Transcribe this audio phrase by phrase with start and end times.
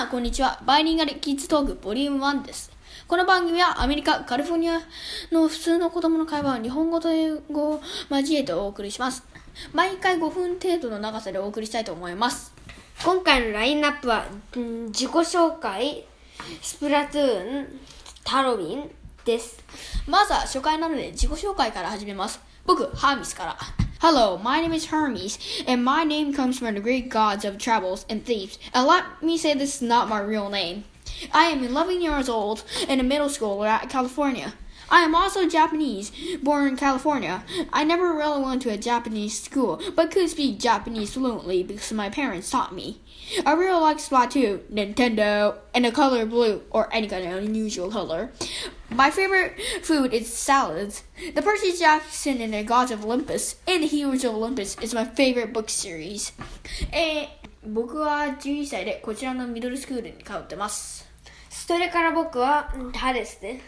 [0.00, 0.58] さん、こんにちは。
[0.64, 2.72] バイリンガルキッズトークボリューム1です。
[3.06, 4.80] この番組はアメリカ、カリフォルニア
[5.30, 9.26] の普通の子供の会話を日本語と英語を交えてお送りします。
[9.74, 12.54] 毎回5分程度の長さでお送りしたいと思います。
[13.04, 14.24] 今回のラインナップは、
[14.56, 16.06] ん自己紹介、
[16.62, 17.80] スプラトゥーン、
[18.24, 18.90] タロウィン
[19.26, 19.62] です。
[20.06, 22.40] まずは初回なので自己紹介から始めます。
[22.64, 23.58] 僕、ハーミスから。
[24.02, 28.24] Hello, my name is Hermes, and my name comes from the Greek gods of travels and
[28.24, 28.58] thieves.
[28.72, 30.84] And let me say this is not my real name.
[31.34, 34.54] I am 11 years old and a middle schooler at California.
[34.90, 37.44] I am also Japanese, born in California.
[37.74, 42.08] I never really went to a Japanese school, but could speak Japanese fluently because my
[42.08, 43.02] parents taught me.
[43.44, 48.32] I really like Splatoon, Nintendo, and the color blue, or any kind of unusual color.
[48.89, 51.03] My favorite food is salads.
[51.33, 55.05] The Percy Jackson and the Gods of Olympus and the Heroes of Olympus is my
[55.05, 56.33] favorite book series.
[56.91, 61.09] えー僕は11歳でこちらのミドルスクールに通ってます。
[61.49, 63.61] それから僕は、んハですね。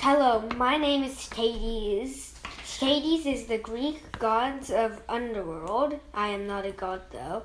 [0.00, 2.34] Hello, my name is Hades.
[2.80, 5.98] Hades is the Greek gods of underworld.
[6.12, 7.42] I am not a god though.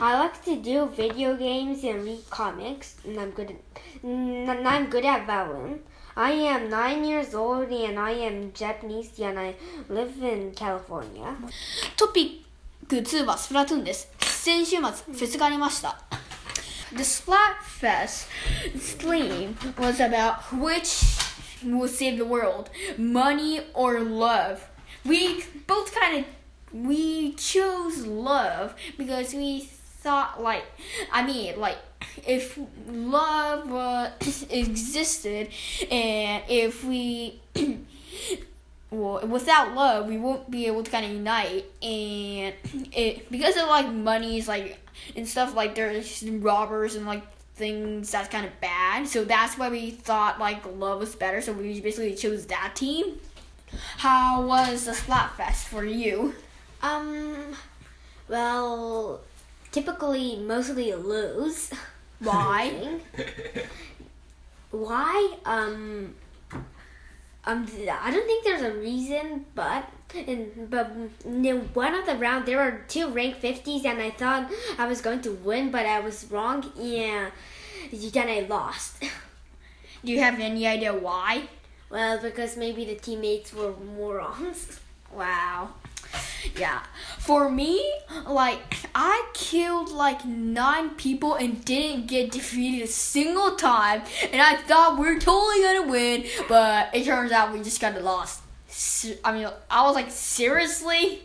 [0.00, 3.56] I like to do video games and read comics, and I'm good at,
[4.02, 5.80] and I'm good at violin.
[6.16, 9.54] I am nine years old and I am Japanese and I
[9.90, 11.36] live in California.
[11.96, 12.46] トピ
[12.86, 14.10] ック2はスプラトゥーンです。
[14.20, 16.00] 先週末、フェスがありました。
[16.92, 18.28] The Splatfest
[18.98, 21.04] theme was about which
[21.62, 24.60] will save the world, money or love.
[25.04, 26.24] We both kind of
[26.73, 30.63] we chose love because we thought like
[31.11, 31.77] I mean like
[32.25, 34.11] if love uh,
[34.49, 35.49] existed
[35.89, 37.39] and if we
[38.91, 42.53] well, without love, we won't be able to kind of unite, and
[42.93, 44.77] it because of like monies, like
[45.15, 47.23] and stuff like there's robbers and like
[47.55, 49.07] things that's kind of bad.
[49.07, 51.41] So that's why we thought like love was better.
[51.41, 53.17] So we basically chose that team.
[53.97, 56.35] How was the Splatfest for you?
[56.81, 57.55] Um,
[58.27, 59.21] well,
[59.71, 61.71] typically mostly lose.
[62.19, 62.99] Why?
[64.71, 65.37] Why?
[65.45, 66.15] Um,
[67.45, 70.91] um, I don't think there's a reason, but in but
[71.25, 75.01] in one of the round there were two rank fifties, and I thought I was
[75.01, 76.71] going to win, but I was wrong.
[76.77, 77.31] Yeah,
[77.91, 79.01] then I lost.
[80.03, 81.49] Do you have any idea why?
[81.89, 84.79] Well, because maybe the teammates were morons.
[85.13, 85.71] Wow
[86.57, 86.81] yeah.
[87.19, 87.83] For me,
[88.27, 94.57] like I killed like nine people and didn't get defeated a single time, and I
[94.57, 98.41] thought we are totally gonna win, but it turns out we just got lost.
[99.23, 101.21] I mean, I was like, seriously.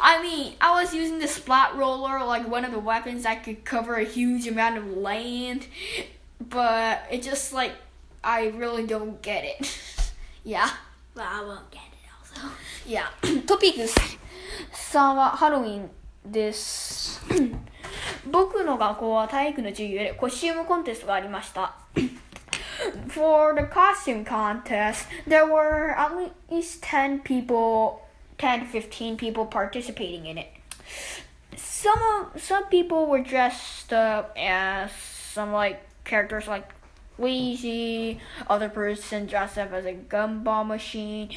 [0.00, 3.64] I mean, I was using the splat roller, like one of the weapons that could
[3.64, 5.66] cover a huge amount of land,
[6.40, 7.72] but it just like
[8.24, 9.80] I really don't get it.
[10.44, 10.70] yeah.
[11.14, 12.54] but I won't get it also.
[12.86, 13.08] Yeah.
[13.22, 14.18] Could.
[14.91, 15.89] さんはハロウィン
[16.25, 17.21] です。
[18.29, 21.75] 僕の学校は体育の授業でコスチュームコンテストがありました。
[23.09, 26.11] For the costume contest, there were at
[26.49, 28.01] least 10 people,
[28.37, 30.47] 10 to 15 people participating in it.
[31.55, 31.99] Some
[32.33, 36.73] of, some people were dressed up as some like characters like
[37.17, 41.29] Wheezy, other person dressed up as a gumball machine,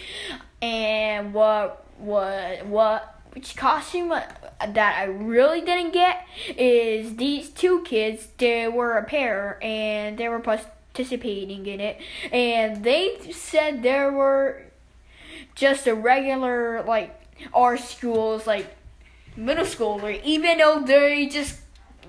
[0.61, 6.26] and what what what which costume that I really didn't get
[6.58, 8.30] is these two kids.
[8.38, 12.00] They were a pair and they were participating in it,
[12.32, 14.64] and they said there were
[15.54, 17.22] just a regular like
[17.54, 18.74] our schools like
[19.36, 21.60] middle schooler, even though they just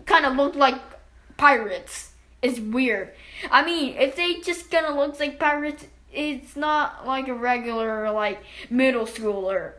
[0.06, 0.80] kind of looked like
[1.36, 2.12] pirates.
[2.40, 3.10] It's weird.
[3.50, 8.12] I mean, if they just kind of looks like pirates, it's not like a regular
[8.12, 9.72] like middle schooler.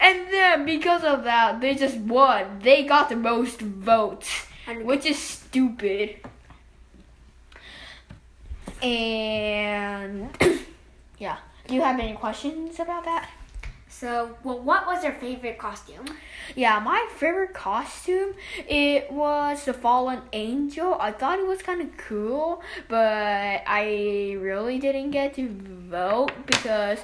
[0.00, 2.60] And then because of that, they just won.
[2.60, 4.46] They got the most votes,
[4.82, 6.16] which is stupid.
[8.82, 10.30] And
[11.18, 13.28] yeah, do you have any questions about that?
[13.88, 16.04] So, well, what was your favorite costume?
[16.56, 18.34] Yeah, my favorite costume
[18.68, 20.96] it was the fallen angel.
[21.00, 26.98] I thought it was kind of cool, but I really didn't get to vote because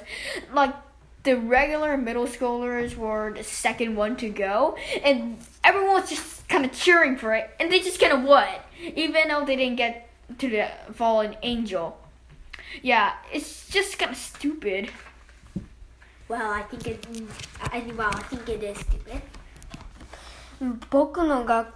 [0.53, 0.75] like
[1.22, 6.64] the regular middle schoolers were the second one to go and everyone was just kind
[6.64, 8.46] of cheering for it and they just kind of won
[8.94, 10.08] even though they didn't get
[10.38, 11.98] to the fallen angel.
[12.82, 14.90] Yeah, it's just kind of stupid.
[16.28, 17.06] Well, I think it.
[17.62, 19.22] I well, I think it is stupid.
[20.90, 21.68] 僕の学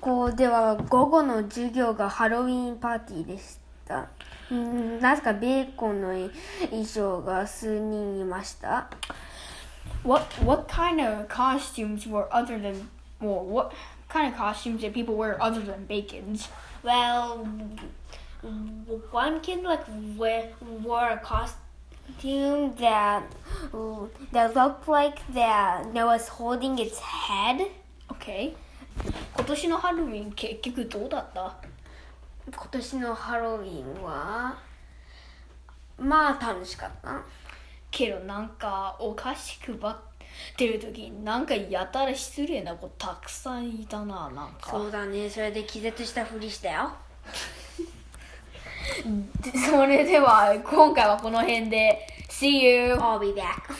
[0.00, 4.08] こうでは午後の授業がハロウィンパーティーでした。
[4.50, 6.30] うんなぜかベーコンの
[6.68, 8.88] 衣装が数人いました。
[10.04, 12.88] What what kind of costumes were other than
[13.20, 13.72] well, what
[14.08, 16.48] kind of costumes did people wear other than Bacon's?
[16.82, 17.46] Well,
[18.42, 19.84] w- one kid like
[20.18, 20.50] wear,
[20.82, 23.22] wore a costume that
[24.32, 27.70] that looked like that that was holding its head.
[28.10, 28.54] Okay.
[29.34, 31.56] 今年のハロウィン結局どうだった
[32.49, 34.57] 今年のハロウィンは？
[35.97, 37.21] まあ楽しかった。
[37.91, 39.95] けどなんかお菓子配っ
[40.55, 45.29] てる時になんかやたら失礼な子たくさんいたななんかそうだね。
[45.29, 46.91] それで気絶したふりしたよ。
[49.41, 52.93] で それでは今回はこの辺で See you!
[52.95, 53.73] I'll be back.